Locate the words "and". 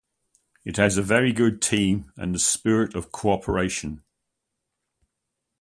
2.17-2.33